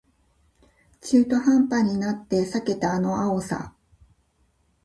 [0.99, 3.75] 中途半端になって避けたあの青さ